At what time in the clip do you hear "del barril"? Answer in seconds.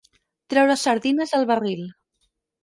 1.35-1.85